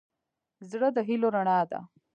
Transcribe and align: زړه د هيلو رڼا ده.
زړه 0.69 0.87
د 0.95 0.97
هيلو 1.07 1.27
رڼا 1.35 1.59
ده. 1.71 1.79